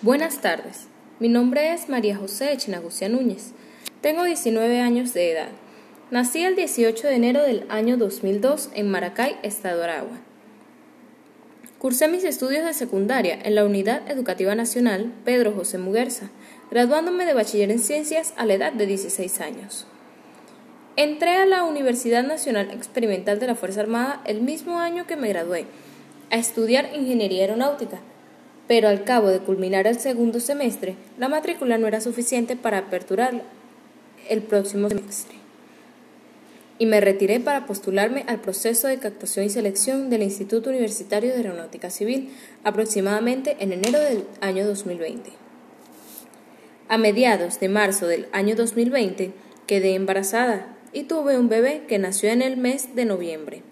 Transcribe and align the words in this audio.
Buenas 0.00 0.40
tardes. 0.40 0.86
Mi 1.18 1.28
nombre 1.28 1.72
es 1.72 1.88
María 1.88 2.16
José 2.16 2.52
Echinagucia 2.52 3.08
Núñez. 3.08 3.50
Tengo 4.00 4.22
19 4.22 4.80
años 4.80 5.12
de 5.12 5.32
edad. 5.32 5.48
Nací 6.12 6.44
el 6.44 6.54
18 6.54 7.08
de 7.08 7.14
enero 7.16 7.42
del 7.42 7.66
año 7.68 7.96
2002 7.96 8.70
en 8.74 8.88
Maracay, 8.88 9.40
Estado 9.42 9.82
Aragua. 9.82 10.18
Cursé 11.80 12.06
mis 12.06 12.22
estudios 12.22 12.64
de 12.64 12.74
secundaria 12.74 13.40
en 13.42 13.56
la 13.56 13.64
Unidad 13.64 14.08
Educativa 14.08 14.54
Nacional 14.54 15.12
Pedro 15.24 15.50
José 15.50 15.78
Muguerza, 15.78 16.30
graduándome 16.70 17.26
de 17.26 17.34
bachiller 17.34 17.72
en 17.72 17.80
ciencias 17.80 18.34
a 18.36 18.46
la 18.46 18.54
edad 18.54 18.72
de 18.72 18.86
16 18.86 19.40
años. 19.40 19.84
Entré 20.94 21.38
a 21.38 21.44
la 21.44 21.64
Universidad 21.64 22.22
Nacional 22.22 22.70
Experimental 22.70 23.40
de 23.40 23.48
la 23.48 23.56
Fuerza 23.56 23.80
Armada 23.80 24.22
el 24.26 24.42
mismo 24.42 24.78
año 24.78 25.08
que 25.08 25.16
me 25.16 25.28
gradué, 25.28 25.66
a 26.30 26.36
estudiar 26.36 26.90
ingeniería 26.94 27.42
aeronáutica 27.42 27.98
pero 28.68 28.88
al 28.88 29.02
cabo 29.02 29.28
de 29.28 29.40
culminar 29.40 29.86
el 29.86 29.98
segundo 29.98 30.38
semestre, 30.40 30.94
la 31.18 31.28
matrícula 31.28 31.78
no 31.78 31.86
era 31.86 32.02
suficiente 32.02 32.54
para 32.54 32.78
aperturar 32.78 33.42
el 34.28 34.42
próximo 34.42 34.90
semestre. 34.90 35.36
Y 36.78 36.86
me 36.86 37.00
retiré 37.00 37.40
para 37.40 37.66
postularme 37.66 38.24
al 38.28 38.40
proceso 38.40 38.86
de 38.86 38.98
captación 38.98 39.46
y 39.46 39.50
selección 39.50 40.10
del 40.10 40.22
Instituto 40.22 40.70
Universitario 40.70 41.30
de 41.30 41.38
Aeronáutica 41.38 41.90
Civil, 41.90 42.30
aproximadamente 42.62 43.56
en 43.58 43.72
enero 43.72 43.98
del 43.98 44.24
año 44.40 44.64
2020. 44.66 45.30
A 46.88 46.98
mediados 46.98 47.58
de 47.58 47.68
marzo 47.68 48.06
del 48.06 48.28
año 48.32 48.54
2020 48.54 49.32
quedé 49.66 49.94
embarazada 49.94 50.76
y 50.92 51.04
tuve 51.04 51.38
un 51.38 51.48
bebé 51.48 51.82
que 51.88 51.98
nació 51.98 52.30
en 52.30 52.42
el 52.42 52.56
mes 52.56 52.94
de 52.94 53.06
noviembre. 53.06 53.62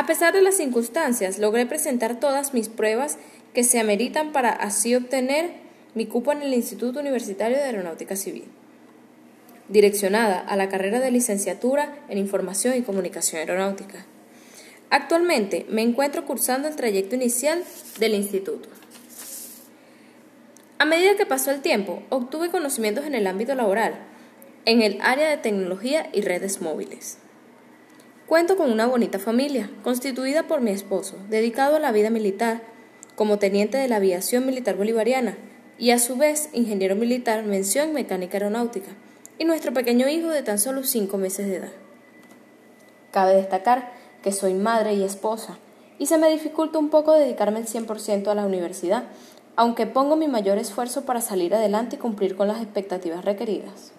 A 0.00 0.06
pesar 0.06 0.32
de 0.32 0.40
las 0.40 0.56
circunstancias, 0.56 1.38
logré 1.38 1.66
presentar 1.66 2.18
todas 2.18 2.54
mis 2.54 2.70
pruebas 2.70 3.18
que 3.52 3.64
se 3.64 3.78
ameritan 3.78 4.32
para 4.32 4.48
así 4.48 4.94
obtener 4.94 5.50
mi 5.94 6.06
cupo 6.06 6.32
en 6.32 6.40
el 6.40 6.54
Instituto 6.54 7.00
Universitario 7.00 7.58
de 7.58 7.64
Aeronáutica 7.64 8.16
Civil, 8.16 8.44
direccionada 9.68 10.38
a 10.38 10.56
la 10.56 10.70
carrera 10.70 11.00
de 11.00 11.10
licenciatura 11.10 11.98
en 12.08 12.16
Información 12.16 12.78
y 12.78 12.82
Comunicación 12.82 13.40
Aeronáutica. 13.40 14.06
Actualmente 14.88 15.66
me 15.68 15.82
encuentro 15.82 16.24
cursando 16.24 16.66
el 16.66 16.76
trayecto 16.76 17.14
inicial 17.14 17.62
del 17.98 18.14
instituto. 18.14 18.70
A 20.78 20.86
medida 20.86 21.18
que 21.18 21.26
pasó 21.26 21.50
el 21.50 21.60
tiempo, 21.60 22.02
obtuve 22.08 22.48
conocimientos 22.48 23.04
en 23.04 23.14
el 23.14 23.26
ámbito 23.26 23.54
laboral, 23.54 23.96
en 24.64 24.80
el 24.80 24.98
área 25.02 25.28
de 25.28 25.36
tecnología 25.36 26.08
y 26.14 26.22
redes 26.22 26.62
móviles. 26.62 27.18
Cuento 28.30 28.56
con 28.56 28.70
una 28.70 28.86
bonita 28.86 29.18
familia, 29.18 29.68
constituida 29.82 30.44
por 30.44 30.60
mi 30.60 30.70
esposo, 30.70 31.16
dedicado 31.28 31.74
a 31.74 31.80
la 31.80 31.90
vida 31.90 32.10
militar, 32.10 32.62
como 33.16 33.40
teniente 33.40 33.76
de 33.76 33.88
la 33.88 33.96
aviación 33.96 34.46
militar 34.46 34.76
bolivariana 34.76 35.36
y 35.80 35.90
a 35.90 35.98
su 35.98 36.16
vez 36.16 36.48
ingeniero 36.52 36.94
militar 36.94 37.42
mención 37.42 37.92
mecánica 37.92 38.36
aeronáutica, 38.36 38.92
y 39.36 39.46
nuestro 39.46 39.74
pequeño 39.74 40.08
hijo 40.08 40.28
de 40.28 40.44
tan 40.44 40.60
solo 40.60 40.84
cinco 40.84 41.18
meses 41.18 41.48
de 41.48 41.56
edad. 41.56 41.72
Cabe 43.10 43.34
destacar 43.34 43.90
que 44.22 44.30
soy 44.30 44.54
madre 44.54 44.94
y 44.94 45.02
esposa, 45.02 45.58
y 45.98 46.06
se 46.06 46.16
me 46.16 46.30
dificulta 46.30 46.78
un 46.78 46.88
poco 46.88 47.14
dedicarme 47.14 47.58
el 47.58 47.66
100% 47.66 48.28
a 48.28 48.34
la 48.36 48.46
universidad, 48.46 49.08
aunque 49.56 49.88
pongo 49.88 50.14
mi 50.14 50.28
mayor 50.28 50.58
esfuerzo 50.58 51.04
para 51.04 51.20
salir 51.20 51.52
adelante 51.52 51.96
y 51.96 51.98
cumplir 51.98 52.36
con 52.36 52.46
las 52.46 52.62
expectativas 52.62 53.24
requeridas. 53.24 53.90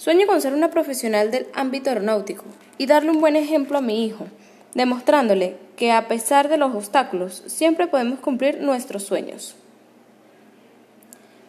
Sueño 0.00 0.26
con 0.26 0.40
ser 0.40 0.54
una 0.54 0.70
profesional 0.70 1.30
del 1.30 1.46
ámbito 1.52 1.90
aeronáutico 1.90 2.44
y 2.78 2.86
darle 2.86 3.10
un 3.10 3.20
buen 3.20 3.36
ejemplo 3.36 3.76
a 3.76 3.82
mi 3.82 4.06
hijo, 4.06 4.24
demostrándole 4.72 5.58
que 5.76 5.92
a 5.92 6.08
pesar 6.08 6.48
de 6.48 6.56
los 6.56 6.74
obstáculos, 6.74 7.42
siempre 7.48 7.86
podemos 7.86 8.18
cumplir 8.18 8.62
nuestros 8.62 9.02
sueños. 9.02 9.56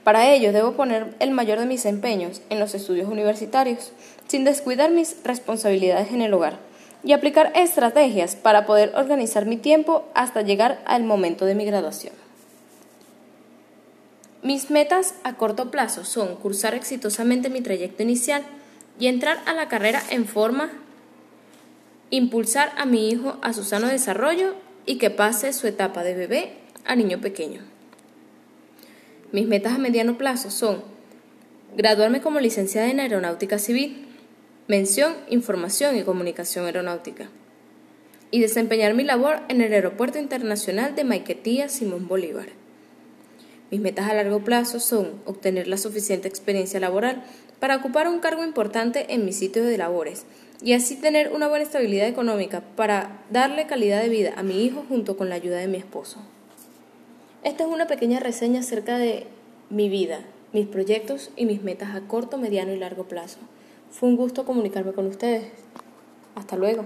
Para 0.03 0.29
ello 0.33 0.51
debo 0.51 0.73
poner 0.73 1.15
el 1.19 1.31
mayor 1.31 1.59
de 1.59 1.65
mis 1.65 1.85
empeños 1.85 2.41
en 2.49 2.59
los 2.59 2.75
estudios 2.75 3.07
universitarios, 3.07 3.93
sin 4.27 4.43
descuidar 4.43 4.91
mis 4.91 5.15
responsabilidades 5.23 6.11
en 6.11 6.21
el 6.21 6.33
hogar, 6.33 6.57
y 7.05 7.13
aplicar 7.13 7.53
estrategias 7.55 8.35
para 8.35 8.65
poder 8.65 8.91
organizar 8.97 9.45
mi 9.45 9.55
tiempo 9.55 10.03
hasta 10.13 10.41
llegar 10.41 10.81
al 10.85 11.05
momento 11.05 11.45
de 11.45 11.55
mi 11.55 11.63
graduación. 11.63 12.13
Mis 14.43 14.71
metas 14.71 15.13
a 15.23 15.35
corto 15.37 15.69
plazo 15.69 16.03
son 16.03 16.35
cursar 16.35 16.73
exitosamente 16.73 17.49
mi 17.49 17.61
trayecto 17.61 18.03
inicial 18.03 18.43
y 18.99 19.07
entrar 19.07 19.39
a 19.45 19.53
la 19.53 19.67
carrera 19.67 20.01
en 20.09 20.25
forma 20.25 20.71
impulsar 22.11 22.73
a 22.77 22.85
mi 22.85 23.09
hijo 23.09 23.37
a 23.41 23.53
su 23.53 23.63
sano 23.63 23.87
desarrollo 23.87 24.53
y 24.85 24.97
que 24.97 25.09
pase 25.09 25.53
su 25.53 25.65
etapa 25.65 26.03
de 26.03 26.13
bebé 26.13 26.53
a 26.85 26.95
niño 26.95 27.21
pequeño. 27.21 27.61
Mis 29.31 29.47
metas 29.47 29.73
a 29.73 29.77
mediano 29.77 30.17
plazo 30.17 30.51
son 30.51 30.83
graduarme 31.75 32.21
como 32.21 32.41
licenciada 32.41 32.89
en 32.89 32.99
Aeronáutica 32.99 33.57
Civil, 33.59 34.05
mención, 34.67 35.15
información 35.29 35.95
y 35.97 36.03
comunicación 36.03 36.65
aeronáutica, 36.65 37.29
y 38.29 38.41
desempeñar 38.41 38.93
mi 38.93 39.03
labor 39.03 39.39
en 39.47 39.61
el 39.61 39.71
Aeropuerto 39.73 40.19
Internacional 40.19 40.95
de 40.95 41.05
Maiquetía 41.05 41.69
Simón 41.69 42.07
Bolívar. 42.07 42.60
Mis 43.71 43.79
metas 43.79 44.09
a 44.09 44.13
largo 44.13 44.41
plazo 44.41 44.81
son 44.81 45.13
obtener 45.25 45.67
la 45.69 45.77
suficiente 45.77 46.27
experiencia 46.27 46.81
laboral 46.81 47.23
para 47.61 47.77
ocupar 47.77 48.09
un 48.09 48.19
cargo 48.19 48.43
importante 48.43 49.13
en 49.13 49.23
mi 49.23 49.31
sitio 49.31 49.63
de 49.63 49.77
labores 49.77 50.25
y 50.61 50.73
así 50.73 50.97
tener 50.97 51.31
una 51.31 51.47
buena 51.47 51.63
estabilidad 51.63 52.07
económica 52.07 52.61
para 52.75 53.23
darle 53.31 53.67
calidad 53.67 54.01
de 54.01 54.09
vida 54.09 54.33
a 54.35 54.43
mi 54.43 54.63
hijo 54.63 54.83
junto 54.89 55.15
con 55.15 55.29
la 55.29 55.35
ayuda 55.35 55.57
de 55.57 55.67
mi 55.67 55.77
esposo. 55.77 56.19
Esta 57.43 57.63
es 57.63 57.69
una 57.69 57.87
pequeña 57.87 58.19
reseña 58.19 58.59
acerca 58.59 58.97
de 58.97 59.25
mi 59.69 59.87
vida, 59.87 60.19
mis 60.51 60.67
proyectos 60.67 61.31
y 61.37 61.45
mis 61.45 61.63
metas 61.63 61.95
a 61.95 62.01
corto, 62.01 62.37
mediano 62.37 62.73
y 62.73 62.77
largo 62.77 63.05
plazo. 63.05 63.39
Fue 63.89 64.09
un 64.09 64.17
gusto 64.17 64.45
comunicarme 64.45 64.91
con 64.91 65.07
ustedes. 65.07 65.45
Hasta 66.35 66.57
luego. 66.57 66.85